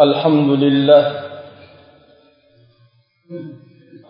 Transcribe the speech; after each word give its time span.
الحمد 0.00 0.50
لله. 0.50 1.20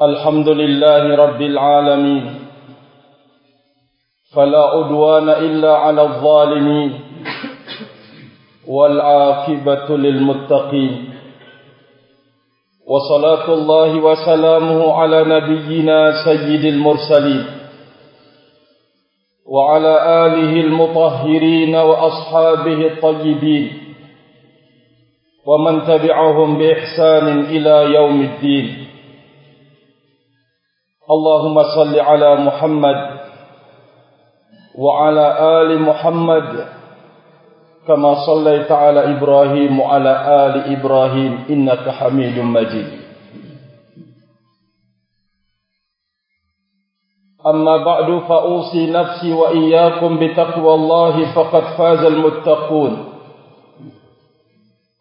الحمد 0.03 0.49
لله 0.49 1.17
رب 1.17 1.43
العالمين. 1.43 2.35
فلا 4.37 4.59
عدوان 4.59 5.29
إلا 5.29 5.77
على 5.77 6.03
الظالمين. 6.03 7.01
والعاقبة 8.69 9.97
للمتقين. 9.97 11.15
وصلاة 12.87 13.55
الله 13.55 13.97
وسلامه 13.97 14.93
على 14.93 15.25
نبينا 15.25 16.25
سيد 16.25 16.65
المرسلين. 16.65 17.45
وعلى 19.47 20.27
آله 20.27 20.61
المطهرين 20.61 21.75
وأصحابه 21.77 22.87
الطيبين. 22.87 23.88
ومن 25.49 25.87
تبعهم 25.87 26.59
بإحسان 26.59 27.41
إلى 27.41 27.95
يوم 27.95 28.21
الدين. 28.21 28.67
اللهم 31.11 31.57
صل 31.75 32.01
على 32.01 32.31
محمد 32.35 32.99
وعلى 34.79 35.27
آل 35.61 35.83
محمد 35.83 36.49
كما 37.89 38.15
صليت 38.27 38.73
على 38.73 39.17
إبراهيم 39.17 39.81
وعلى 39.81 40.13
آل 40.47 40.55
إبراهيم 40.77 41.45
إنك 41.51 41.89
حميد 41.89 42.39
مجيد. 42.39 42.89
أما 47.47 47.77
بعد 47.85 48.19
فأوصي 48.29 48.91
نفسي 48.91 49.33
وإياكم 49.33 50.19
بتقوى 50.21 50.75
الله 50.75 51.35
فقد 51.35 51.65
فاز 51.79 52.05
المتقون. 52.05 53.18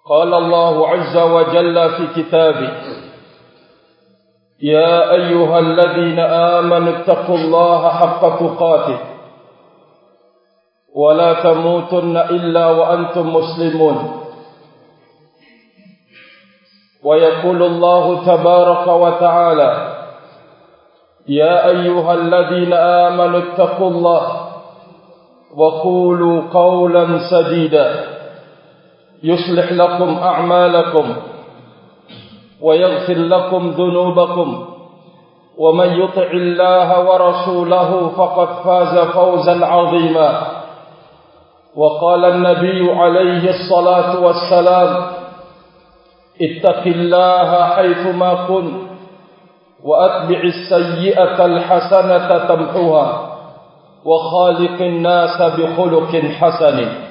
قال 0.09 0.34
الله 0.34 0.88
عز 0.88 1.17
وجل 1.17 1.89
في 1.89 2.07
كتابه 2.23 2.71
يا 4.61 5.11
أيها 5.11 5.59
الذين 5.59 6.19
آمنوا 6.19 6.97
اتقوا 6.97 7.36
الله 7.36 7.89
حق 7.89 8.22
تقاته 8.39 8.99
ولا 10.95 11.33
تموتن 11.33 12.17
إلا 12.17 12.66
وأنتم 12.69 13.33
مسلمون. 13.33 14.23
ويقول 17.03 17.64
الله 17.64 18.25
تبارك 18.25 18.88
وتعالى 18.88 19.71
يا 21.27 21.67
أيها 21.67 22.14
الذين 22.14 22.73
آمنوا 22.73 23.39
اتقوا 23.39 23.89
الله 23.89 24.47
وقولوا 25.58 26.42
قولا 26.53 27.19
سديدا. 27.31 28.17
يصلح 29.23 29.72
لكم 29.72 30.18
أعمالكم 30.23 31.16
ويغفر 32.62 33.14
لكم 33.18 33.70
ذنوبكم 33.70 34.66
ومن 35.58 35.90
يطع 36.02 36.32
الله 36.34 37.10
ورسوله 37.10 38.10
فقد 38.18 38.48
فاز 38.64 38.98
فوزا 39.08 39.66
عظيما 39.66 40.42
وقال 41.76 42.26
النبي 42.26 42.92
عليه 42.92 43.50
الصلاة 43.50 44.20
والسلام 44.20 45.06
اتق 46.42 46.82
الله 46.88 47.64
حيثما 47.64 48.34
كنت 48.48 48.88
وأتبع 49.84 50.40
السيئة 50.44 51.45
الحسنة 51.45 52.48
تمحوها 52.48 53.38
وخالق 54.06 54.82
الناس 54.82 55.42
بخلق 55.42 56.16
حسن 56.16 57.06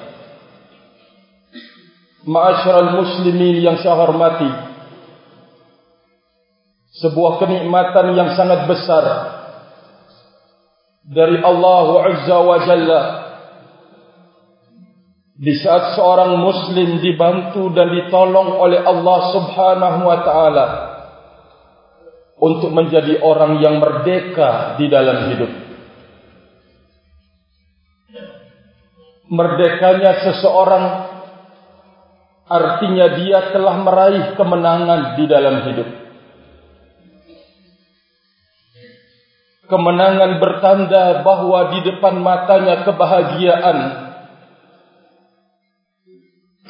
ma'asyiral 2.27 2.91
muslimin 2.99 3.63
yang 3.63 3.79
saya 3.79 3.95
hormati. 3.95 4.51
Sebuah 6.99 7.39
kenikmatan 7.39 8.13
yang 8.13 8.35
sangat 8.35 8.67
besar 8.67 9.05
dari 11.07 11.39
Allah 11.39 11.87
Azza 12.11 12.37
wa 12.43 12.57
Jalla. 12.67 13.01
Di 15.37 15.53
saat 15.61 15.93
seorang 15.93 16.41
muslim 16.41 16.97
dibantu 16.97 17.69
dan 17.69 17.93
ditolong 17.93 18.57
oleh 18.57 18.81
Allah 18.81 19.19
Subhanahu 19.37 19.99
wa 20.01 20.17
taala 20.25 20.67
untuk 22.41 22.73
menjadi 22.73 23.21
orang 23.21 23.61
yang 23.61 23.77
merdeka 23.77 24.81
di 24.81 24.89
dalam 24.89 25.29
hidup. 25.29 25.51
Merdekanya 29.29 30.25
seseorang 30.25 31.06
artinya 32.47 33.19
dia 33.19 33.51
telah 33.51 33.75
meraih 33.83 34.25
kemenangan 34.39 35.19
di 35.19 35.25
dalam 35.27 35.55
hidup. 35.67 35.89
Kemenangan 39.67 40.39
bertanda 40.39 41.27
bahwa 41.27 41.75
di 41.75 41.79
depan 41.83 42.23
matanya 42.23 42.87
kebahagiaan 42.87 44.07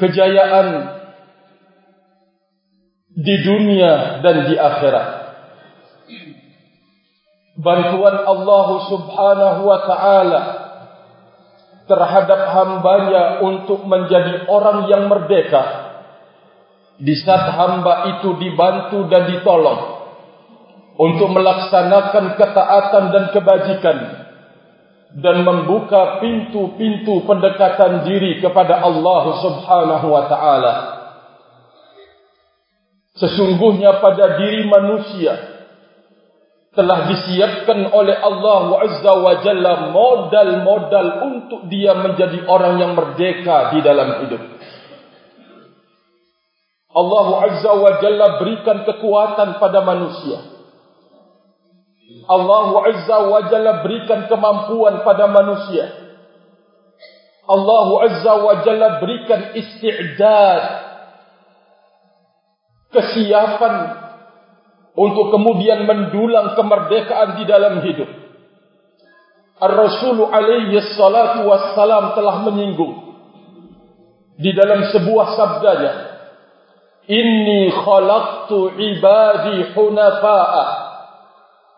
kejayaan 0.01 0.67
di 3.17 3.35
dunia 3.45 4.21
dan 4.21 4.49
di 4.49 4.55
akhirat. 4.57 5.07
Bantuan 7.57 8.17
Allah 8.21 8.67
Subhanahu 8.85 9.61
wa 9.65 9.79
taala 9.89 10.41
terhadap 11.87 12.51
hambanya 12.51 13.41
untuk 13.41 13.87
menjadi 13.87 14.45
orang 14.51 14.91
yang 14.91 15.07
merdeka 15.07 15.87
di 16.99 17.13
saat 17.23 17.53
hamba 17.55 18.17
itu 18.17 18.35
dibantu 18.37 19.07
dan 19.07 19.31
ditolong 19.31 19.81
untuk 20.97 21.29
melaksanakan 21.31 22.35
ketaatan 22.35 23.03
dan 23.13 23.23
kebajikan 23.31 23.97
dan 25.17 25.35
membuka 25.45 26.19
pintu-pintu 26.19 27.23
pendekatan 27.23 28.03
diri 28.03 28.43
kepada 28.43 28.83
Allah 28.83 29.23
Subhanahu 29.39 30.07
wa 30.11 30.23
taala. 30.27 30.73
Sesungguhnya 33.17 33.97
pada 33.97 34.37
diri 34.37 34.67
manusia 34.69 35.56
telah 36.77 37.09
disiapkan 37.09 37.89
oleh 37.89 38.13
Allah 38.21 38.85
Azza 38.85 39.13
wa 39.17 39.33
Jalla 39.41 39.89
modal-modal 39.89 41.07
untuk 41.25 41.65
dia 41.73 41.97
menjadi 41.97 42.45
orang 42.45 42.77
yang 42.77 42.93
merdeka 42.93 43.73
di 43.73 43.81
dalam 43.81 44.21
hidup. 44.21 44.41
Allah 46.93 47.27
Azza 47.49 47.71
wa 47.73 47.97
Jalla 47.97 48.37
berikan 48.37 48.85
kekuatan 48.85 49.57
pada 49.57 49.81
manusia. 49.81 50.37
Allah 52.29 52.69
Azza 52.93 53.17
wa 53.25 53.41
Jalla 53.49 53.81
berikan 53.81 54.29
kemampuan 54.29 55.01
pada 55.01 55.25
manusia. 55.33 56.13
Allah 57.49 57.87
Azza 58.05 58.33
wa 58.37 58.53
Jalla 58.61 59.01
berikan 59.01 59.57
isti'dad. 59.57 60.63
Kesiapan 62.93 64.06
untuk 64.97 65.29
kemudian 65.29 65.85
mendulang 65.85 66.57
kemerdekaan 66.57 67.37
di 67.37 67.45
dalam 67.45 67.85
hidup. 67.85 68.09
Ar-Rasul 69.61 70.25
alaihi 70.25 70.81
salatu 70.97 71.45
wassalam 71.45 72.17
telah 72.17 72.41
menyinggung 72.49 72.93
di 74.41 74.53
dalam 74.57 74.89
sebuah 74.89 75.37
sabdanya, 75.37 75.93
"Inni 77.05 77.69
khalaqtu 77.69 78.73
ibadi 78.73 79.69
hunafa'a." 79.77 80.65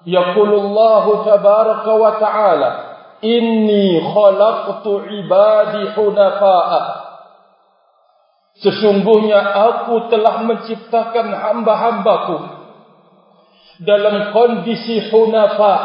Yaqulullahu 0.08 1.28
tabaraka 1.28 1.92
wa 2.00 2.12
ta'ala, 2.20 2.70
"Inni 3.20 4.00
khalaqtu 4.00 5.12
ibadi 5.24 5.92
hunafa'a." 5.92 6.82
Sesungguhnya 8.60 9.40
aku 9.40 10.08
telah 10.12 10.44
menciptakan 10.44 11.32
hamba-hambaku 11.32 12.59
dalam 13.84 14.36
kondisi 14.36 15.08
hunafa. 15.12 15.76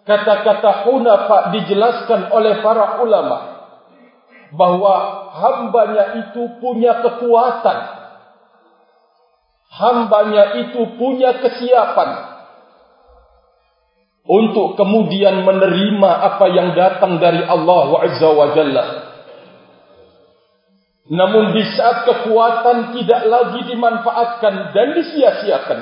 Kata-kata 0.00 0.88
hunafa 0.88 1.54
dijelaskan 1.54 2.32
oleh 2.32 2.64
para 2.64 2.98
ulama 3.04 3.38
bahwa 4.50 4.94
hambanya 5.38 6.26
itu 6.26 6.42
punya 6.58 6.98
kekuatan. 7.04 7.78
Hambanya 9.70 10.66
itu 10.66 10.82
punya 10.98 11.38
kesiapan 11.38 12.10
untuk 14.26 14.74
kemudian 14.74 15.46
menerima 15.46 16.10
apa 16.10 16.46
yang 16.50 16.74
datang 16.74 17.22
dari 17.22 17.46
Allah 17.46 17.88
Azza 18.02 18.28
wa 18.34 18.46
Jalla. 18.50 18.86
Namun 21.10 21.54
di 21.54 21.62
saat 21.74 22.06
kekuatan 22.06 22.94
tidak 22.94 23.22
lagi 23.26 23.60
dimanfaatkan 23.66 24.70
dan 24.70 24.88
disia-siakan, 24.94 25.80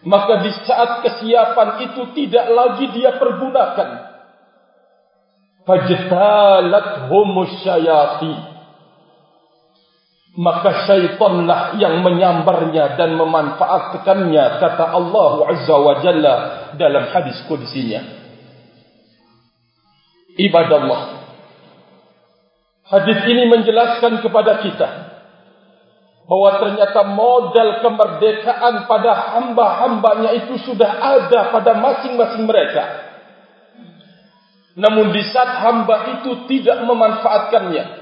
maka 0.00 0.40
di 0.40 0.50
saat 0.64 1.04
kesiapan 1.04 1.68
itu 1.90 2.02
tidak 2.16 2.46
lagi 2.48 2.88
dia 2.96 3.20
pergunakan, 3.20 3.88
fajtalat 5.68 7.12
humus 7.12 7.52
syayati, 7.60 8.34
maka 10.40 10.88
syaitanlah 10.88 11.76
yang 11.76 12.00
menyambarnya 12.00 12.96
dan 12.96 13.18
memanfaatkannya 13.18 14.44
kata 14.56 14.84
Allah 14.88 15.32
Azza 15.52 15.76
wa 15.76 15.94
Jalla 16.00 16.34
dalam 16.80 17.12
hadis 17.12 17.36
qudsinya. 17.44 18.00
Ibadallah. 20.40 21.20
Hadis 22.88 23.20
ini 23.28 23.52
menjelaskan 23.52 24.24
kepada 24.24 24.64
kita 24.64 25.09
bahwa 26.30 26.62
ternyata 26.62 27.00
modal 27.10 27.82
kemerdekaan 27.82 28.86
pada 28.86 29.34
hamba-hambanya 29.34 30.30
itu 30.46 30.62
sudah 30.62 30.86
ada 30.86 31.50
pada 31.50 31.74
masing-masing 31.74 32.46
mereka 32.46 33.10
namun 34.78 35.10
di 35.10 35.26
saat 35.26 35.66
hamba 35.66 36.22
itu 36.22 36.46
tidak 36.46 36.86
memanfaatkannya 36.86 38.00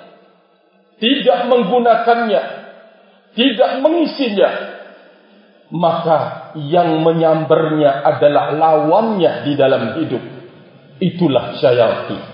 tidak 0.98 1.46
menggunakannya, 1.46 2.42
tidak 3.38 3.70
mengisinya, 3.78 4.50
maka 5.70 6.50
yang 6.58 7.06
menyambarnya 7.06 8.02
adalah 8.02 8.50
lawannya 8.50 9.46
di 9.46 9.52
dalam 9.54 9.94
hidup. 10.02 10.22
Itulah 10.98 11.54
syaitan. 11.62 12.27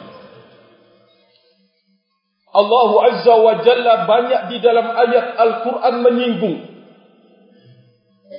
Allah 2.55 2.91
Azza 3.11 3.35
wa 3.35 3.55
Jalla 3.67 4.06
banyak 4.06 4.43
di 4.55 4.56
dalam 4.62 4.87
ayat 4.95 5.27
Al-Quran 5.35 5.95
menyinggung 6.06 6.56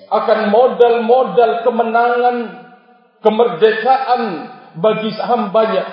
akan 0.06 0.40
modal-modal 0.54 1.66
kemenangan, 1.68 2.38
kemerdekaan 3.20 4.24
bagi 4.80 5.12
hambanya 5.20 5.84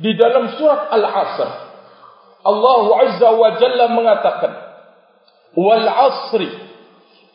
di 0.00 0.10
dalam 0.18 0.58
surat 0.58 0.90
Al-Asr. 0.90 1.50
Allah 2.42 2.84
Azza 3.06 3.28
wa 3.30 3.48
Jalla 3.62 3.86
mengatakan 3.94 4.52
wal 5.54 5.86
asri 5.86 6.48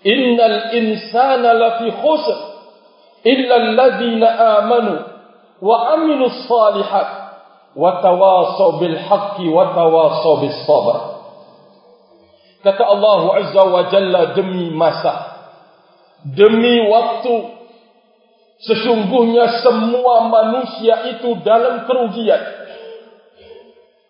innal 0.04 0.76
insana 0.76 1.56
lafi 1.56 1.88
khusr 1.96 2.38
illa 3.24 3.56
alladhina 3.56 4.28
amanu 4.60 4.96
wa 5.64 5.76
amilus 5.96 6.44
salihat 6.50 7.27
wa 7.78 8.02
tawasaw 8.02 8.82
bil 8.82 8.98
haqqi 8.98 9.46
wa 9.54 9.70
bis 10.42 10.58
sabr 10.66 10.98
kata 12.66 12.84
Allah 12.84 13.22
Azza 13.46 13.64
wa 13.70 13.82
Jalla 13.94 14.22
demi 14.34 14.74
masa 14.74 15.14
demi 16.26 16.82
waktu 16.90 17.54
sesungguhnya 18.66 19.62
semua 19.62 20.26
manusia 20.26 21.14
itu 21.14 21.38
dalam 21.46 21.86
kerugian 21.86 22.58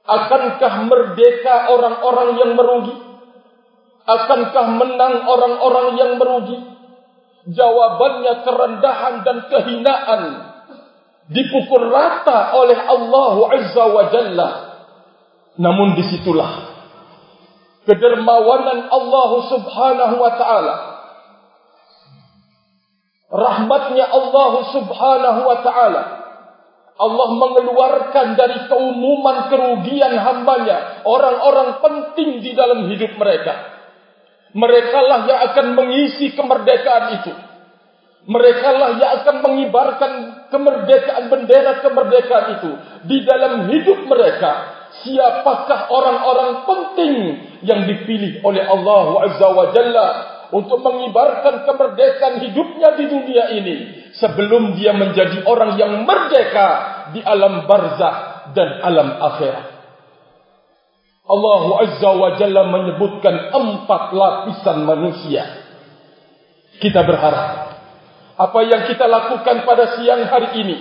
Akankah 0.08 0.88
merdeka 0.88 1.68
orang-orang 1.68 2.40
yang 2.40 2.52
merugi? 2.56 2.96
Akankah 4.08 4.66
menang 4.80 5.28
orang-orang 5.28 5.88
yang 6.00 6.12
merugi? 6.16 6.58
Jawabannya 7.52 8.34
kerendahan 8.48 9.16
dan 9.28 9.38
kehinaan 9.52 10.24
dipukul 11.32 11.92
rata 11.92 12.56
oleh 12.56 12.78
Allah 12.78 13.34
Azza 13.56 13.84
wa 13.88 14.04
Jalla. 14.12 14.50
Namun 15.58 15.98
disitulah 15.98 16.52
kedermawanan 17.88 18.92
Allah 18.92 19.32
Subhanahu 19.52 20.16
wa 20.22 20.32
taala. 20.38 20.76
Rahmatnya 23.28 24.06
Allah 24.08 24.54
Subhanahu 24.72 25.40
wa 25.44 25.58
taala 25.66 26.04
Allah 26.98 27.30
mengeluarkan 27.30 28.34
dari 28.34 28.66
keumuman 28.66 29.54
kerugian 29.54 30.18
hambanya 30.18 31.06
orang-orang 31.06 31.78
penting 31.78 32.42
di 32.42 32.58
dalam 32.58 32.90
hidup 32.90 33.14
mereka. 33.22 33.78
Mereka 34.58 35.00
lah 35.06 35.30
yang 35.30 35.40
akan 35.54 35.68
mengisi 35.78 36.34
kemerdekaan 36.34 37.22
itu. 37.22 37.32
Mereka 38.28 38.70
lah 38.76 39.00
yang 39.00 39.12
akan 39.24 39.36
mengibarkan 39.40 40.12
kemerdekaan 40.52 41.32
bendera 41.32 41.80
kemerdekaan 41.80 42.60
itu 42.60 42.72
di 43.08 43.24
dalam 43.24 43.72
hidup 43.72 44.04
mereka. 44.04 44.76
Siapakah 45.00 45.88
orang-orang 45.88 46.52
penting 46.68 47.14
yang 47.64 47.88
dipilih 47.88 48.44
oleh 48.44 48.68
Allah 48.68 49.32
Azza 49.32 49.48
wa 49.48 49.72
Jalla 49.72 50.08
untuk 50.52 50.80
mengibarkan 50.84 51.64
kemerdekaan 51.64 52.44
hidupnya 52.44 53.00
di 53.00 53.06
dunia 53.08 53.46
ini 53.56 53.76
sebelum 54.20 54.76
dia 54.76 54.92
menjadi 54.92 55.48
orang 55.48 55.80
yang 55.80 56.04
merdeka 56.04 56.70
di 57.16 57.24
alam 57.24 57.64
barzah 57.64 58.48
dan 58.52 58.84
alam 58.84 59.24
akhirat. 59.24 59.66
Allah 61.32 61.64
Azza 61.84 62.12
wa 62.12 62.30
Jalla 62.36 62.64
menyebutkan 62.68 63.56
empat 63.56 64.04
lapisan 64.12 64.84
manusia. 64.84 65.44
Kita 66.84 67.08
berharap 67.08 67.77
apa 68.38 68.60
yang 68.70 68.86
kita 68.86 69.10
lakukan 69.10 69.66
pada 69.66 69.98
siang 69.98 70.30
hari 70.30 70.62
ini 70.62 70.78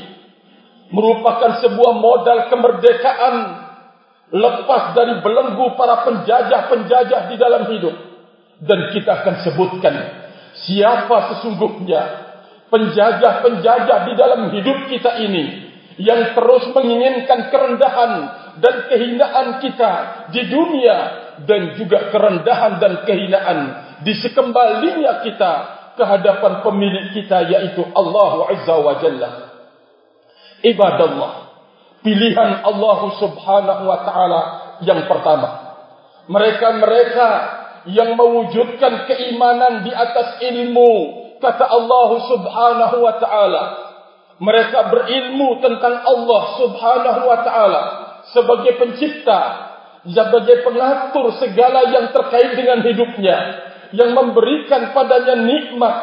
merupakan 0.93 1.57
sebuah 1.65 1.93
modal 1.97 2.53
kemerdekaan 2.53 3.35
lepas 4.31 4.93
dari 4.93 5.25
belenggu 5.25 5.73
para 5.75 6.05
penjajah-penjajah 6.05 7.21
di 7.33 7.37
dalam 7.41 7.63
hidup. 7.73 7.97
Dan 8.57 8.93
kita 8.93 9.25
akan 9.25 9.35
sebutkan 9.45 9.95
siapa 10.65 11.17
sesungguhnya 11.33 12.03
penjajah-penjajah 12.73 13.99
di 14.09 14.13
dalam 14.17 14.49
hidup 14.53 14.89
kita 14.89 15.21
ini 15.21 15.45
yang 15.97 16.37
terus 16.37 16.73
menginginkan 16.73 17.53
kerendahan 17.53 18.13
dan 18.61 18.75
kehinaan 18.89 19.49
kita 19.61 19.93
di 20.33 20.49
dunia 20.49 20.97
dan 21.45 21.77
juga 21.77 22.09
kerendahan 22.09 22.81
dan 22.81 23.05
kehinaan 23.05 23.59
di 24.01 24.13
sekembalinya 24.17 25.25
kita 25.25 25.53
ke 25.97 26.05
hadapan 26.05 26.61
pemilik 26.61 27.17
kita 27.17 27.49
yaitu 27.49 27.83
Allah 27.97 28.53
Azza 28.53 28.77
wa 28.77 28.95
Jalla. 29.01 29.31
Ibadallah, 30.61 31.33
pilihan 32.05 32.63
Allah 32.65 32.99
Subhanahu 33.17 33.83
wa 33.89 33.99
taala 34.05 34.43
yang 34.85 35.09
pertama. 35.09 35.49
Mereka-mereka 36.29 37.29
yang 37.91 38.19
mewujudkan 38.19 39.07
keimanan 39.07 39.87
di 39.87 39.93
atas 39.95 40.43
ilmu 40.43 40.93
kata 41.39 41.65
Allah 41.65 42.11
Subhanahu 42.27 42.97
wa 42.99 43.15
taala 43.23 43.65
mereka 44.37 44.93
berilmu 44.93 45.65
tentang 45.65 46.03
Allah 46.05 46.43
Subhanahu 46.61 47.21
wa 47.25 47.39
taala 47.47 47.83
sebagai 48.35 48.77
pencipta 48.77 49.41
sebagai 50.07 50.67
pengatur 50.67 51.35
segala 51.39 51.89
yang 51.95 52.11
terkait 52.11 52.59
dengan 52.59 52.83
hidupnya 52.83 53.37
yang 53.97 54.13
memberikan 54.13 54.93
padanya 54.93 55.41
nikmat 55.41 55.97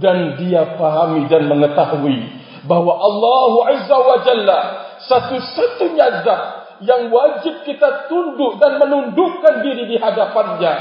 dan 0.00 0.40
dia 0.40 0.74
pahami 0.74 1.28
dan 1.30 1.46
mengetahui 1.46 2.18
bahwa 2.66 2.96
Allah 2.96 3.52
Azza 3.76 3.96
wa 3.96 4.18
Jalla 4.26 4.60
satu-satunya 5.06 6.26
zat 6.26 6.42
yang 6.82 7.08
wajib 7.08 7.62
kita 7.62 8.10
tunduk 8.10 8.58
dan 8.60 8.80
menundukkan 8.82 9.64
diri 9.64 9.86
di 9.88 9.96
hadapannya 9.96 10.72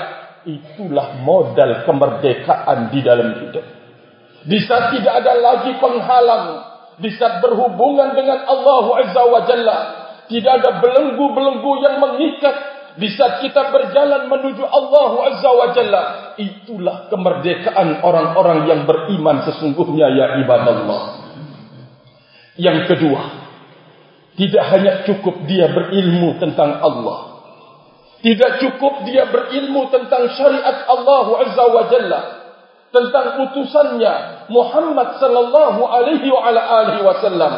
itulah 0.45 1.19
modal 1.21 1.83
kemerdekaan 1.83 2.93
di 2.93 2.99
dalam 3.01 3.29
hidup. 3.41 3.65
Di 4.45 4.57
saat 4.61 4.93
tidak 4.93 5.25
ada 5.25 5.33
lagi 5.41 5.73
penghalang, 5.81 6.45
di 7.01 7.09
saat 7.17 7.41
berhubungan 7.41 8.13
dengan 8.13 8.45
Allah 8.45 8.85
Azza 9.01 9.23
wa 9.25 9.41
Jalla, 9.49 9.77
tidak 10.29 10.61
ada 10.61 10.71
belenggu-belenggu 10.81 11.71
yang 11.81 11.95
mengikat, 11.97 12.55
di 12.95 13.11
saat 13.11 13.43
kita 13.43 13.75
berjalan 13.75 14.31
menuju 14.31 14.63
Allah 14.63 15.11
Azza 15.35 15.49
wa 15.51 15.67
Jalla, 15.75 16.03
itulah 16.39 17.11
kemerdekaan 17.11 17.99
orang-orang 17.99 18.71
yang 18.71 18.81
beriman 18.87 19.43
sesungguhnya 19.43 20.07
ya 20.15 20.25
ibadah 20.47 20.73
Allah. 20.79 21.03
Yang 22.55 22.79
kedua, 22.87 23.21
tidak 24.39 24.63
hanya 24.71 24.93
cukup 25.03 25.43
dia 25.43 25.67
berilmu 25.75 26.39
tentang 26.39 26.79
Allah, 26.79 27.35
tidak 28.23 28.63
cukup 28.63 29.05
dia 29.05 29.29
berilmu 29.29 29.91
tentang 29.93 30.31
syariat 30.33 30.87
Allah 30.89 31.25
Azza 31.45 31.63
wa 31.69 31.83
Jalla. 31.91 32.21
Tentang 32.95 33.43
utusannya 33.43 34.47
Muhammad 34.47 35.19
sallallahu 35.19 35.83
alaihi 35.83 36.31
wa 36.31 36.47
ala 36.47 36.61
alihi 36.79 37.03
wasallam. 37.03 37.53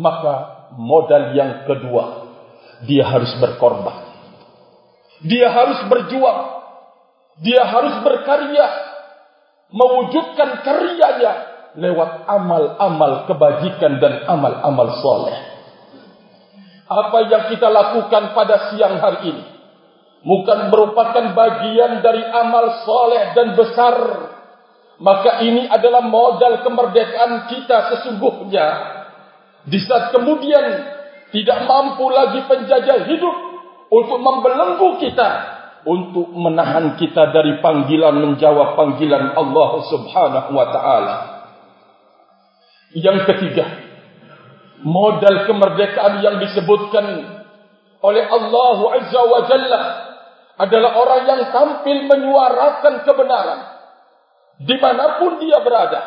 Maka 0.00 0.34
modal 0.80 1.36
yang 1.36 1.68
kedua. 1.68 2.24
Dia 2.88 3.04
harus 3.04 3.30
berkorban. 3.38 4.11
Dia 5.22 5.48
harus 5.50 5.86
berjuang. 5.86 6.40
Dia 7.42 7.62
harus 7.66 8.02
berkarya. 8.02 8.68
Mewujudkan 9.72 10.62
karyanya. 10.62 11.32
Lewat 11.72 12.28
amal-amal 12.28 13.24
kebajikan 13.24 13.96
dan 13.96 14.28
amal-amal 14.28 15.00
soleh. 15.00 15.38
Apa 16.84 17.18
yang 17.24 17.48
kita 17.48 17.72
lakukan 17.72 18.36
pada 18.36 18.68
siang 18.68 19.00
hari 19.00 19.32
ini 19.32 19.44
bukan 20.22 20.70
merupakan 20.70 21.34
bagian 21.34 22.00
dari 22.00 22.22
amal 22.22 22.86
soleh 22.86 23.34
dan 23.34 23.58
besar, 23.58 23.96
maka 25.02 25.42
ini 25.42 25.66
adalah 25.66 26.02
modal 26.06 26.62
kemerdekaan 26.62 27.50
kita 27.50 27.78
sesungguhnya. 27.94 28.66
Di 29.66 29.78
saat 29.82 30.10
kemudian 30.14 30.64
tidak 31.30 31.58
mampu 31.66 32.06
lagi 32.10 32.42
penjajah 32.46 33.06
hidup 33.06 33.36
untuk 33.92 34.18
membelenggu 34.24 35.04
kita, 35.04 35.30
untuk 35.84 36.32
menahan 36.32 36.96
kita 36.96 37.28
dari 37.28 37.60
panggilan 37.60 38.16
menjawab 38.16 38.72
panggilan 38.72 39.36
Allah 39.36 39.70
Subhanahu 39.92 40.50
wa 40.56 40.66
taala. 40.72 41.16
Yang 42.96 43.28
ketiga, 43.28 43.68
modal 44.80 45.44
kemerdekaan 45.44 46.24
yang 46.24 46.40
disebutkan 46.40 47.04
oleh 48.00 48.24
Allah 48.24 48.78
Azza 48.96 49.22
wa 49.28 49.40
Jalla 49.44 49.82
adalah 50.56 50.90
orang 50.96 51.22
yang 51.28 51.42
tampil 51.52 52.08
menyuarakan 52.08 53.04
kebenaran 53.04 53.60
dimanapun 54.64 55.40
dia 55.44 55.58
berada. 55.60 56.00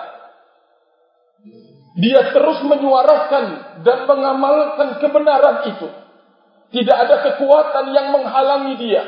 Dia 1.96 2.34
terus 2.36 2.60
menyuarakan 2.66 3.46
dan 3.88 4.04
mengamalkan 4.04 5.00
kebenaran 5.00 5.70
itu. 5.72 6.05
Tidak 6.74 6.98
ada 6.98 7.16
kekuatan 7.30 7.86
yang 7.94 8.14
menghalangi 8.14 8.74
dia. 8.80 9.04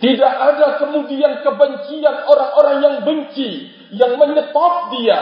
Tidak 0.00 0.32
ada 0.32 0.80
kemudian 0.80 1.44
kebencian 1.44 2.24
orang-orang 2.24 2.76
yang 2.80 2.96
benci 3.04 3.68
yang 3.92 4.16
menyetop 4.16 4.96
dia 4.96 5.18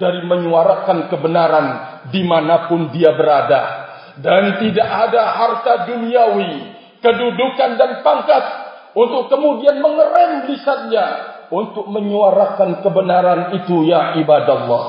dari 0.00 0.24
menyuarakan 0.24 1.12
kebenaran 1.12 1.66
dimanapun 2.08 2.88
dia 2.96 3.12
berada. 3.12 3.92
Dan 4.12 4.60
tidak 4.60 4.88
ada 4.88 5.22
harta 5.36 5.72
duniawi, 5.88 6.52
kedudukan 7.00 7.70
dan 7.80 8.04
pangkat 8.04 8.44
untuk 8.92 9.32
kemudian 9.32 9.80
mengerem 9.80 10.52
lisannya 10.52 11.06
untuk 11.52 11.88
menyuarakan 11.88 12.80
kebenaran 12.80 13.40
itu 13.60 13.88
ya 13.88 14.16
ibadah 14.20 14.56
Allah. 14.64 14.84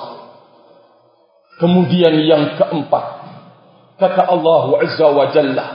Kemudian 1.59 2.15
yang 2.23 2.55
keempat, 2.59 3.05
kata 3.99 4.21
Allah 4.29 4.65
Azza 4.81 5.07
wa 5.09 5.25
Jalla, 5.33 5.67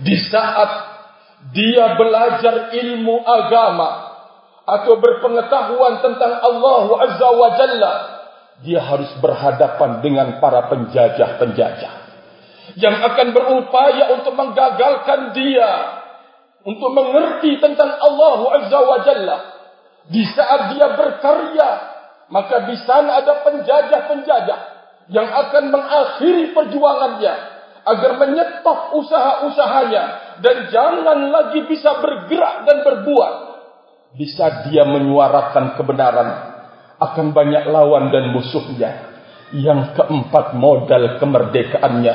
di 0.00 0.16
saat 0.28 0.70
dia 1.52 1.94
belajar 1.94 2.72
ilmu 2.72 3.20
agama 3.20 3.90
atau 4.64 4.96
berpengetahuan 4.96 6.00
tentang 6.00 6.40
Allah 6.40 6.86
Azza 7.04 7.28
wa 7.30 7.50
Jalla, 7.56 7.94
dia 8.64 8.80
harus 8.80 9.10
berhadapan 9.20 10.00
dengan 10.00 10.40
para 10.40 10.72
penjajah-penjajah 10.72 11.94
yang 12.80 12.96
akan 12.96 13.28
berupaya 13.36 14.16
untuk 14.16 14.32
menggagalkan 14.32 15.36
dia 15.36 16.00
untuk 16.64 16.90
mengerti 16.96 17.60
tentang 17.60 17.92
Allah 18.00 18.40
Azza 18.56 18.78
wa 18.80 18.98
Jalla. 19.04 19.38
Di 20.04 20.24
saat 20.32 20.76
dia 20.76 20.96
berkarya, 20.96 21.70
maka 22.32 22.68
di 22.68 22.76
sana 22.84 23.20
ada 23.20 23.44
penjajah-penjajah 23.44 24.60
yang 25.12 25.28
akan 25.28 25.68
mengakhiri 25.68 26.56
perjuangannya 26.56 27.34
agar 27.84 28.12
menyetop 28.16 28.96
usaha-usahanya 28.96 30.04
dan 30.40 30.56
jangan 30.72 31.28
lagi 31.28 31.68
bisa 31.68 32.00
bergerak 32.00 32.64
dan 32.64 32.76
berbuat. 32.80 33.34
Bisa 34.14 34.70
dia 34.70 34.86
menyuarakan 34.86 35.74
kebenaran 35.76 36.28
akan 37.02 37.26
banyak 37.34 37.66
lawan 37.68 38.08
dan 38.14 38.30
musuhnya. 38.32 39.12
Yang 39.54 39.94
keempat 39.94 40.56
modal 40.56 41.20
kemerdekaannya 41.20 42.14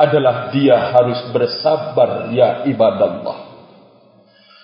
adalah 0.00 0.48
dia 0.54 0.96
harus 0.96 1.28
bersabar 1.34 2.32
ya 2.32 2.64
ibadah 2.64 3.08
Allah 3.20 3.38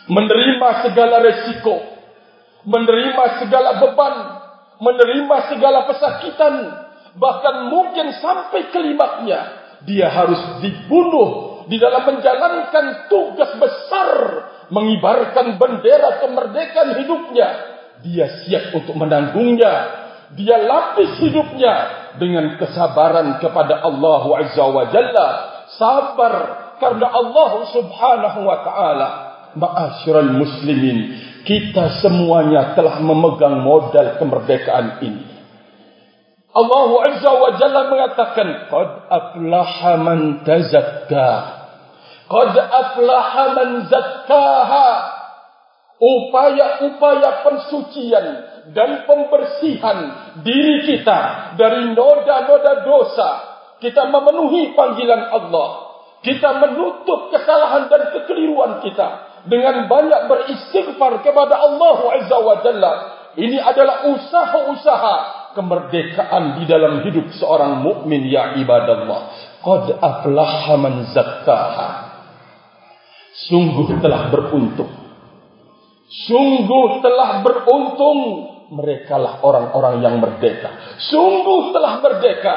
menerima 0.06 0.68
segala 0.87 1.20
resiko 1.20 1.76
menerima 2.66 3.25
segala 3.42 3.70
beban 3.82 4.14
menerima 4.78 5.37
segala 5.50 5.78
pesakitan 5.90 6.54
bahkan 7.16 7.73
mungkin 7.73 8.12
sampai 8.20 8.68
kelimatnya 8.73 9.66
dia 9.85 10.08
harus 10.08 10.61
dibunuh 10.64 11.62
di 11.66 11.76
dalam 11.76 12.06
menjalankan 12.06 13.11
tugas 13.11 13.50
besar 13.58 14.11
mengibarkan 14.70 15.58
bendera 15.58 16.23
kemerdekaan 16.23 16.99
hidupnya. 17.02 17.49
Dia 18.02 18.26
siap 18.44 18.75
untuk 18.76 18.94
menanggungnya. 18.99 20.04
Dia 20.35 20.58
lapis 20.58 21.23
hidupnya 21.23 21.75
dengan 22.18 22.58
kesabaran 22.58 23.38
kepada 23.38 23.78
Allah 23.82 24.23
Azza 24.42 24.64
wa 24.66 24.85
Jalla. 24.90 25.28
Sabar 25.78 26.35
karena 26.82 27.06
Allah 27.11 27.50
Subhanahu 27.70 28.40
wa 28.42 28.58
taala. 28.66 29.08
Ma'asyiral 29.56 30.37
muslimin 30.37 31.16
kita 31.49 32.02
semuanya 32.04 32.76
telah 32.76 33.00
memegang 33.00 33.64
modal 33.64 34.20
kemerdekaan 34.20 35.00
ini 35.00 35.36
Allah 36.56 36.88
Azza 37.04 37.30
wa 37.36 37.50
Jalla 37.60 37.80
mengatakan 37.92 38.48
qad 38.72 38.88
aflaha 39.12 39.92
man 40.00 40.40
tazakka. 40.40 41.30
Qad 42.32 42.52
aflaha 42.56 43.44
man 43.52 43.68
zakkaha. 43.92 44.88
Upaya-upaya 45.96 47.40
pensucian 47.40 48.26
dan 48.72 49.08
pembersihan 49.08 49.98
diri 50.44 50.84
kita 50.84 51.52
dari 51.56 51.92
noda-noda 51.92 52.84
dosa. 52.84 53.30
Kita 53.80 54.08
memenuhi 54.08 54.76
panggilan 54.76 55.28
Allah. 55.32 55.68
Kita 56.25 56.56
menutup 56.60 57.32
kesalahan 57.32 57.88
dan 57.92 58.12
kekeliruan 58.12 58.80
kita 58.80 59.40
dengan 59.48 59.88
banyak 59.88 60.25
beristighfar 60.28 61.20
kepada 61.20 61.54
Allah 61.60 61.98
Azza 62.16 62.36
wa 62.40 62.56
Jalla. 62.64 62.92
Ini 63.36 63.60
adalah 63.60 64.08
usaha-usaha 64.08 65.16
kemerdekaan 65.56 66.60
di 66.60 66.64
dalam 66.68 67.00
hidup 67.00 67.32
seorang 67.40 67.80
mukmin 67.80 68.28
ya 68.28 68.52
ibadallah. 68.60 69.32
Qad 69.64 69.96
aflaha 69.96 70.75
man 70.76 71.08
zakkaha. 71.16 71.88
Sungguh 73.48 73.96
telah 74.04 74.28
beruntung. 74.28 74.92
Sungguh 76.28 77.00
telah 77.00 77.40
beruntung. 77.40 78.18
Merekalah 78.66 79.40
orang-orang 79.40 80.04
yang 80.04 80.20
merdeka. 80.20 81.00
Sungguh 81.08 81.72
telah 81.72 82.04
merdeka. 82.04 82.54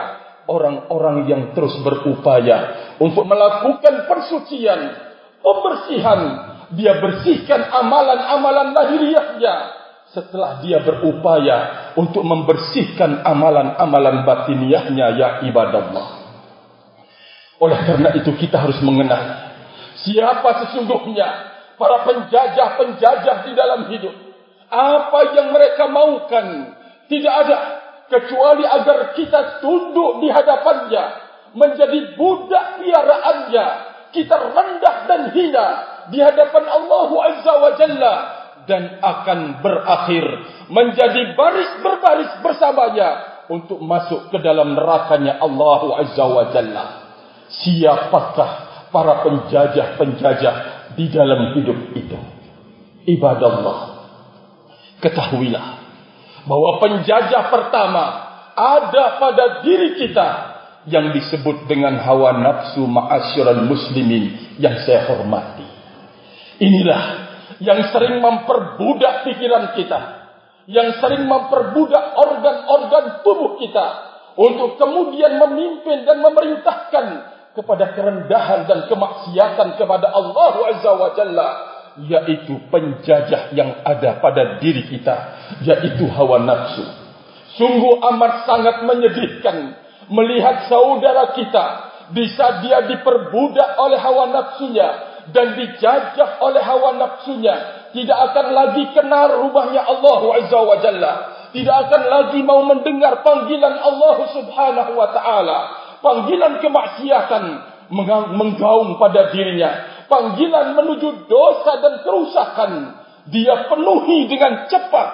Orang-orang 0.50 1.30
yang 1.30 1.42
terus 1.54 1.78
berupaya 1.86 2.92
untuk 2.98 3.24
melakukan 3.24 4.10
persucian 4.10 4.82
pembersihan. 5.40 6.22
Dia 6.74 7.02
bersihkan 7.02 7.70
amalan-amalan 7.70 8.74
lahiriahnya 8.74 9.79
setelah 10.10 10.58
dia 10.66 10.82
berupaya 10.82 11.92
untuk 11.94 12.26
membersihkan 12.26 13.22
amalan-amalan 13.22 14.26
batiniahnya 14.26 15.08
ya 15.14 15.30
ibadah 15.46 15.80
Allah. 15.90 16.08
Oleh 17.62 17.80
karena 17.86 18.10
itu 18.18 18.32
kita 18.40 18.58
harus 18.58 18.80
mengenal 18.82 19.54
siapa 20.02 20.66
sesungguhnya 20.66 21.28
para 21.78 22.08
penjajah-penjajah 22.08 23.38
di 23.46 23.52
dalam 23.54 23.82
hidup. 23.92 24.16
Apa 24.70 25.34
yang 25.34 25.50
mereka 25.54 25.90
maukan 25.90 26.78
tidak 27.10 27.34
ada 27.46 27.58
kecuali 28.10 28.66
agar 28.66 29.14
kita 29.14 29.62
tunduk 29.62 30.22
di 30.26 30.30
hadapannya 30.30 31.04
menjadi 31.54 32.18
budak 32.18 32.82
piaraannya. 32.82 33.68
Kita 34.10 34.36
rendah 34.42 34.96
dan 35.06 35.22
hina 35.38 35.68
di 36.10 36.18
hadapan 36.18 36.66
Allah 36.66 37.10
Azza 37.30 37.54
wa 37.62 37.72
Jalla 37.78 38.39
dan 38.70 39.02
akan 39.02 39.66
berakhir 39.66 40.24
menjadi 40.70 41.34
baris 41.34 41.82
berbaris 41.82 42.32
bersamanya 42.46 43.10
untuk 43.50 43.82
masuk 43.82 44.30
ke 44.30 44.38
dalam 44.46 44.78
nerakanya 44.78 45.42
Allah 45.42 46.06
Azza 46.06 46.26
wa 46.30 46.46
Jalla. 46.54 46.86
Siapakah 47.50 48.52
para 48.94 49.26
penjajah-penjajah 49.26 50.56
di 50.94 51.10
dalam 51.10 51.58
hidup 51.58 51.98
itu? 51.98 52.18
Ibadah 53.10 53.50
Allah. 53.50 53.80
Ketahuilah 55.02 55.66
bahwa 56.46 56.78
penjajah 56.78 57.50
pertama 57.50 58.04
ada 58.54 59.18
pada 59.18 59.46
diri 59.66 59.98
kita 59.98 60.28
yang 60.88 61.12
disebut 61.12 61.66
dengan 61.66 61.98
hawa 62.00 62.38
nafsu 62.38 62.86
ma'asyiral 62.86 63.66
muslimin 63.66 64.58
yang 64.62 64.78
saya 64.86 65.10
hormati. 65.10 65.66
Inilah 66.60 67.29
yang 67.60 67.92
sering 67.92 68.24
memperbudak 68.24 69.28
pikiran 69.28 69.76
kita, 69.76 70.00
yang 70.72 70.96
sering 71.00 71.28
memperbudak 71.28 72.16
organ-organ 72.16 73.24
tubuh 73.24 73.60
kita 73.60 73.88
untuk 74.40 74.80
kemudian 74.80 75.36
memimpin 75.36 76.08
dan 76.08 76.24
memerintahkan 76.24 77.06
kepada 77.52 77.92
kerendahan 77.92 78.64
dan 78.64 78.88
kemaksiatan 78.88 79.76
kepada 79.76 80.08
Allah 80.16 80.54
Azza 80.72 80.92
wa 80.96 81.10
Jalla 81.12 81.50
yaitu 82.00 82.56
penjajah 82.72 83.52
yang 83.52 83.84
ada 83.84 84.24
pada 84.24 84.62
diri 84.64 84.88
kita 84.88 85.16
yaitu 85.68 86.08
hawa 86.08 86.40
nafsu. 86.40 86.86
Sungguh 87.60 88.00
amat 88.00 88.48
sangat 88.48 88.88
menyedihkan 88.88 89.76
melihat 90.08 90.72
saudara 90.72 91.36
kita 91.36 91.66
bisa 92.16 92.64
dia 92.64 92.88
diperbudak 92.88 93.76
oleh 93.76 94.00
hawa 94.00 94.32
nafsunya 94.32 95.09
dan 95.32 95.60
dijajah 95.60 96.40
oleh 96.42 96.62
hawa 96.64 96.96
nafsunya. 96.98 97.56
Tidak 97.90 98.20
akan 98.32 98.48
lagi 98.54 98.84
kenal 98.94 99.42
rumahnya 99.42 99.82
Allah 99.82 100.22
Azza 100.40 100.60
wa 100.62 100.78
Jalla. 100.78 101.14
Tidak 101.50 101.76
akan 101.90 102.04
lagi 102.06 102.40
mau 102.46 102.62
mendengar 102.62 103.26
panggilan 103.26 103.82
Allah 103.82 104.18
Subhanahu 104.30 104.92
wa 104.94 105.10
taala. 105.10 105.58
Panggilan 106.00 106.62
kemaksiatan 106.62 107.44
menggaung 108.38 109.02
pada 109.02 109.34
dirinya. 109.34 110.06
Panggilan 110.06 110.78
menuju 110.78 111.26
dosa 111.26 111.82
dan 111.82 111.94
kerusakan 112.06 112.72
dia 113.30 113.70
penuhi 113.70 114.30
dengan 114.30 114.70
cepat. 114.70 115.10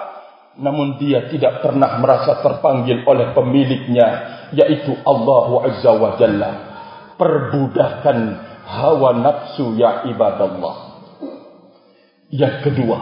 Namun 0.56 0.96
dia 0.96 1.28
tidak 1.28 1.60
pernah 1.60 2.00
merasa 2.00 2.40
terpanggil 2.40 3.04
oleh 3.04 3.36
pemiliknya 3.36 4.08
yaitu 4.56 4.96
Allah 5.04 5.48
Azza 5.68 5.92
wa 5.96 6.16
Jalla. 6.16 6.50
Perbudakan 7.16 8.18
hawa 8.66 9.14
nafsu 9.22 9.78
ya 9.78 10.02
ibadallah. 10.10 10.98
Yang 12.34 12.54
kedua 12.66 12.98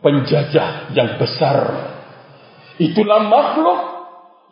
penjajah 0.00 0.96
yang 0.96 1.20
besar. 1.20 1.58
Itulah 2.80 3.28
makhluk 3.28 3.80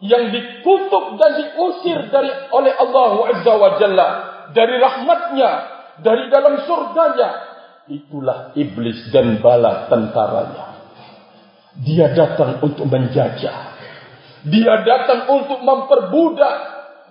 yang 0.05 0.29
dikutuk 0.29 1.17
dan 1.17 1.31
diusir 1.41 2.13
dari 2.13 2.29
oleh 2.53 2.73
Allah 2.77 3.13
Azza 3.33 3.53
wa 3.57 3.71
Jalla. 3.81 4.09
Dari 4.53 4.75
rahmatnya 4.79 5.51
dari 6.05 6.29
dalam 6.29 6.61
surganya. 6.69 7.31
Itulah 7.87 8.53
iblis 8.59 9.09
dan 9.15 9.39
bala 9.39 9.87
tentaranya. 9.87 10.75
Dia 11.87 12.11
datang 12.13 12.59
untuk 12.61 12.89
menjajah. 12.91 13.59
Dia 14.47 14.75
datang 14.83 15.31
untuk 15.31 15.63
memperbudak. 15.63 16.57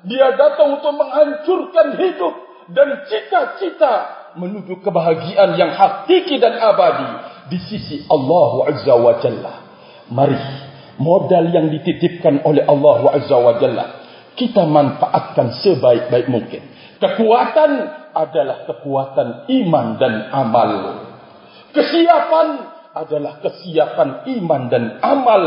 Dia 0.06 0.36
datang 0.38 0.78
untuk 0.78 0.94
menghancurkan 0.94 1.98
hidup 1.98 2.34
dan 2.72 3.06
cita-cita 3.06 3.94
menuju 4.36 4.82
kebahagiaan 4.82 5.56
yang 5.56 5.72
hakiki 5.74 6.42
dan 6.42 6.58
abadi 6.58 7.10
di 7.54 7.58
sisi 7.62 8.04
Allah 8.10 8.52
Azza 8.74 8.94
wa 8.98 9.14
Jalla. 9.22 9.54
Mari 10.10 10.40
modal 10.98 11.50
yang 11.52 11.70
dititipkan 11.70 12.42
oleh 12.46 12.66
Allah 12.66 13.00
Azza 13.16 13.38
wa 13.38 13.56
Jalla 13.62 13.86
kita 14.36 14.68
manfaatkan 14.68 15.64
sebaik-baik 15.64 16.28
mungkin. 16.28 16.62
Kekuatan 17.00 17.72
adalah 18.16 18.68
kekuatan 18.68 19.48
iman 19.48 19.88
dan 20.00 20.14
amal. 20.32 20.72
Kesiapan 21.72 22.48
adalah 22.96 23.44
kesiapan 23.44 24.24
iman 24.40 24.62
dan 24.72 24.84
amal 25.04 25.44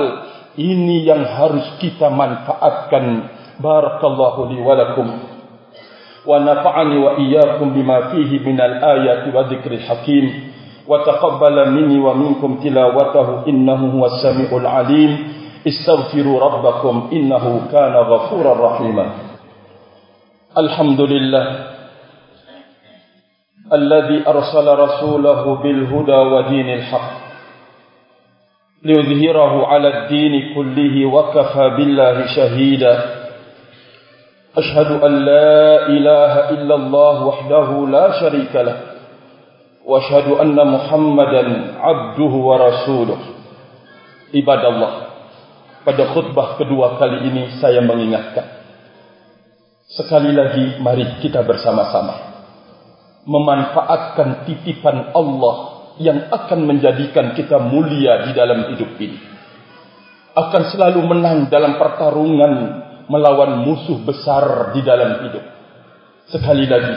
ini 0.60 1.08
yang 1.08 1.25
harus 1.25 1.80
kita 1.80 2.12
manfaatkan 2.12 3.32
barakallahu 3.56 4.52
li 4.52 4.60
wa 4.60 4.76
ونفعني 6.26 6.98
وإياكم 6.98 7.75
بما 7.75 8.00
فيه 8.00 8.38
من 8.46 8.60
الآيات 8.60 9.34
والذكر 9.34 9.72
الحكيم. 9.72 10.50
وتقبل 10.88 11.70
مني 11.70 11.98
ومنكم 11.98 12.60
تلاوته 12.64 13.46
إنه 13.48 14.00
هو 14.00 14.06
السميع 14.06 14.56
العليم. 14.56 15.18
استغفروا 15.66 16.40
ربكم 16.40 17.08
إنه 17.12 17.68
كان 17.72 17.92
غفورا 17.92 18.52
رحيما. 18.66 19.06
الحمد 20.58 21.00
لله 21.00 21.66
الذي 23.72 24.28
أرسل 24.28 24.78
رسوله 24.78 25.54
بالهدى 25.62 26.12
ودين 26.12 26.68
الحق 26.72 27.10
ليظهره 28.84 29.66
على 29.66 29.88
الدين 29.98 30.54
كله 30.54 31.06
وكفى 31.06 31.68
بالله 31.76 32.26
شهيدا. 32.37 33.17
أشهد 34.58 34.90
أن 35.06 35.12
لا 35.22 35.86
إله 35.86 36.32
إلا 36.50 36.74
الله 36.74 37.16
وحده 37.26 37.68
لا 37.86 38.06
شريك 38.20 38.54
له 38.56 38.78
وأشهد 39.86 40.28
أن 40.42 40.58
محمدا 40.58 41.44
عبده 41.78 42.32
ورسوله. 42.48 43.20
عباد 44.34 44.64
الله 44.64 44.92
pada 45.88 46.04
khutbah 46.12 46.60
kedua 46.60 47.00
kali 47.00 47.32
ini 47.32 47.56
saya 47.62 47.80
mengingatkan. 47.80 48.44
Sekali 49.88 50.36
lagi 50.36 50.76
mari 50.84 51.16
kita 51.24 51.40
bersama-sama 51.48 52.28
memanfaatkan 53.24 54.44
titipan 54.44 55.16
Allah 55.16 55.56
yang 55.96 56.28
akan 56.28 56.60
menjadikan 56.68 57.32
kita 57.32 57.56
mulia 57.56 58.28
di 58.28 58.36
dalam 58.36 58.68
hidup 58.74 59.00
ini. 59.00 59.16
Akan 60.36 60.68
selalu 60.68 61.00
menang 61.08 61.49
dalam 61.49 61.80
pertarungan 61.80 62.52
melawan 63.08 63.64
musuh 63.64 63.99
besar 64.04 64.73
di 64.76 64.80
dalam 64.84 65.26
hidup. 65.26 65.44
Sekali 66.28 66.68
lagi, 66.68 66.97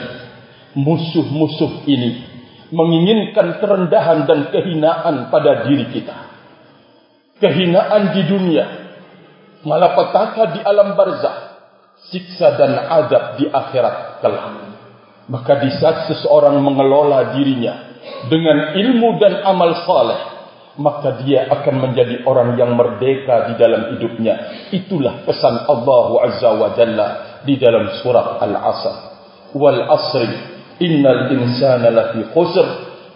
musuh-musuh 0.76 1.88
ini 1.88 2.32
menginginkan 2.72 3.60
kerendahan 3.60 4.24
dan 4.28 4.48
kehinaan 4.52 5.28
pada 5.28 5.68
diri 5.68 5.88
kita. 5.92 6.16
Kehinaan 7.40 8.16
di 8.16 8.22
dunia, 8.28 8.66
malapetaka 9.64 10.56
di 10.56 10.60
alam 10.62 10.94
barzah, 10.94 11.36
siksa 12.12 12.54
dan 12.56 12.76
azab 12.76 13.40
di 13.40 13.48
akhirat 13.48 14.24
kelak. 14.24 14.46
Maka 15.28 15.52
di 15.64 15.70
saat 15.80 16.12
seseorang 16.12 16.60
mengelola 16.60 17.36
dirinya 17.36 17.94
dengan 18.26 18.74
ilmu 18.74 19.16
dan 19.22 19.42
amal 19.46 19.70
saleh 19.86 20.31
maka 20.80 21.20
dia 21.24 21.48
akan 21.52 21.74
menjadi 21.84 22.24
orang 22.24 22.56
yang 22.56 22.72
merdeka 22.72 23.52
di 23.52 23.54
dalam 23.60 23.92
hidupnya. 23.96 24.34
Itulah 24.72 25.28
pesan 25.28 25.68
Allah 25.68 26.06
azza 26.28 26.50
wa 26.56 26.68
jalla 26.72 27.08
di 27.44 27.60
dalam 27.60 27.92
surat 28.00 28.40
al-asr. 28.40 28.94
Wal 29.52 29.84
asri 29.84 30.32
innal 30.80 31.28
insana 31.28 31.92
lafi 31.92 32.24
khusr 32.32 32.66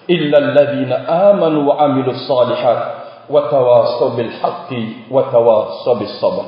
illa 0.06 0.36
alladhina 0.38 1.08
amanu 1.32 1.66
wa 1.66 1.80
amilus 1.82 2.28
salihat 2.28 2.78
wa 3.26 3.48
tawassaw 3.50 4.14
bil 4.14 4.30
haqqi 4.30 5.10
wa 5.10 5.26
tawassaw 5.32 5.98
bis 5.98 6.14
sabr 6.22 6.46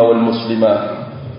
wal 0.00 0.20
muslimat 0.20 0.80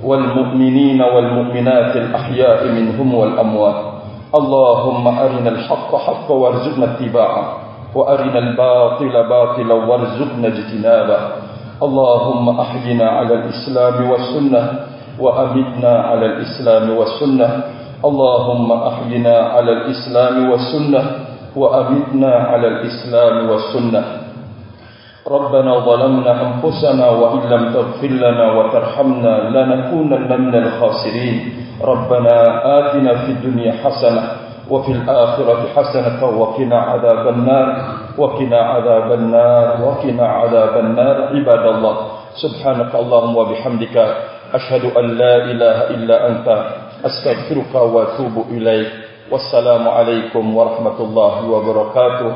wal 0.03 1.29
mu'minat 1.33 1.93
al 1.95 2.09
ahya'i 2.13 2.67
minhum 2.75 3.09
wal 3.13 3.33
amwat 3.39 3.92
اللهم 4.35 5.07
أرنا 5.19 5.49
الحق 5.49 5.95
حقا 5.95 6.33
وارزقنا 6.33 6.85
اتباعه 6.85 7.45
وأرنا 7.95 8.39
الباطل 8.39 9.13
باطلا 9.29 9.73
وارزقنا 9.73 10.47
اجتنابه. 10.47 11.19
اللهم 11.83 12.59
أحينا 12.59 13.09
على 13.09 13.33
الإسلام 13.33 14.09
والسنة 14.09 14.61
وأمتنا 15.19 15.93
على 16.09 16.25
الإسلام 16.25 16.89
والسنة. 16.97 17.49
اللهم 18.05 18.71
أحينا 18.71 19.35
على 19.39 19.71
الإسلام 19.71 20.49
والسنة 20.49 21.01
وأمتنا 21.55 22.31
على 22.35 22.67
الإسلام 22.67 23.49
والسنة. 23.49 24.03
ربنا 25.27 25.79
ظلمنا 25.79 26.31
أنفسنا 26.41 27.09
وإن 27.09 27.39
لم 27.49 27.73
تغفر 27.73 28.07
لنا 28.07 28.51
وترحمنا 28.51 29.33
لنكونن 29.55 30.41
من 30.41 30.55
الخاسرين. 30.55 31.37
ربنا 31.83 32.35
آتنا 32.79 33.13
في 33.25 33.31
الدنيا 33.31 33.71
حسنة 33.71 34.23
وفي 34.69 34.91
الآخرة 34.91 35.61
حسنة 35.75 36.19
وقنا 36.39 36.79
عذاب 36.79 37.27
النار 37.27 37.67
وقنا 38.17 38.57
عذاب 38.57 39.11
النار 39.11 39.67
وقنا 39.85 40.27
عذاب 40.27 40.77
النار. 40.77 41.17
عباد 41.35 41.65
الله 41.75 41.95
سبحانك 42.43 42.95
اللهم 42.95 43.37
وبحمدك 43.37 43.95
أشهد 44.53 44.97
أن 44.97 45.05
لا 45.17 45.35
إله 45.35 45.77
إلا 45.95 46.27
أنت 46.27 46.47
أستغفرك 47.05 47.75
وأتوب 47.75 48.35
إليك. 48.51 48.91
والسلام 49.31 49.87
عليكم 49.87 50.57
ورحمة 50.57 50.97
الله 50.99 51.49
وبركاته. 51.49 52.31